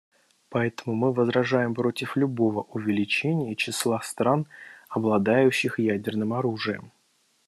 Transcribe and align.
Поэтому 0.49 0.95
мы 0.95 1.13
возражаем 1.13 1.75
против 1.75 2.15
любого 2.17 2.63
увеличения 2.63 3.55
числа 3.55 4.01
стран, 4.01 4.47
обладающих 4.89 5.77
ядерным 5.77 6.33
оружием. 6.33 6.91